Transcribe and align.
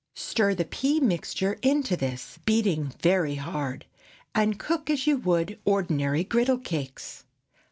Stir 0.15 0.55
the 0.55 0.65
pea 0.65 0.99
mixture 0.99 1.57
into 1.61 1.95
this, 1.95 2.39
beating 2.43 2.91
very 3.03 3.35
hard, 3.35 3.85
and 4.33 4.57
cook 4.57 4.89
as 4.89 5.05
you 5.05 5.17
would 5.17 5.59
ordinary 5.63 6.23
griddle 6.23 6.57
cakes. 6.57 7.23